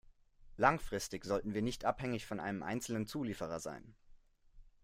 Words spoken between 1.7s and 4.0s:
abhängig von einem einzelnen Zulieferer sein.